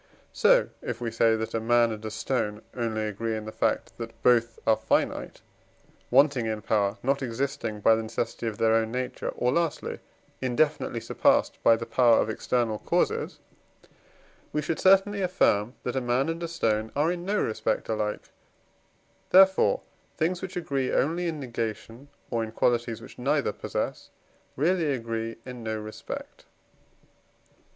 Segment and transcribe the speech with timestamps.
[0.33, 3.95] So, if we say that a man and a stone only agree in the fact
[3.99, 5.43] that both are finite
[6.09, 9.99] wanting in power, not existing by the necessity of their own nature, or, lastly,
[10.41, 13.37] indefinitely surpassed by the power of external causes
[14.51, 18.31] we should certainly affirm that a man and a stone are in no respect alike;
[19.29, 19.81] therefore,
[20.17, 24.09] things which agree only in negation, or in qualities which neither possess,
[24.55, 26.45] really agree in no respect.